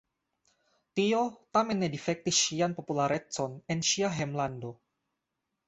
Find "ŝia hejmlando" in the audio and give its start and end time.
3.93-4.77